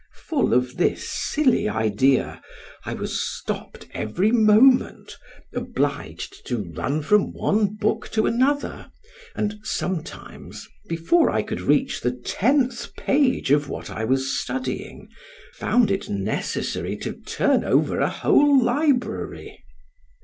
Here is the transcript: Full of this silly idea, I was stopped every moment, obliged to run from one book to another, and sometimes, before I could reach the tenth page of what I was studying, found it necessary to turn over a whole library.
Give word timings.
Full 0.25 0.55
of 0.55 0.77
this 0.77 1.07
silly 1.07 1.69
idea, 1.69 2.41
I 2.85 2.95
was 2.95 3.21
stopped 3.21 3.85
every 3.93 4.31
moment, 4.31 5.15
obliged 5.53 6.43
to 6.47 6.71
run 6.73 7.03
from 7.03 7.33
one 7.33 7.75
book 7.75 8.09
to 8.13 8.25
another, 8.25 8.89
and 9.35 9.59
sometimes, 9.61 10.67
before 10.89 11.29
I 11.29 11.43
could 11.43 11.61
reach 11.61 12.01
the 12.01 12.13
tenth 12.25 12.95
page 12.95 13.51
of 13.51 13.69
what 13.69 13.91
I 13.91 14.03
was 14.03 14.35
studying, 14.41 15.07
found 15.53 15.91
it 15.91 16.09
necessary 16.09 16.97
to 16.97 17.13
turn 17.13 17.63
over 17.63 17.99
a 17.99 18.09
whole 18.09 18.59
library. 18.59 19.63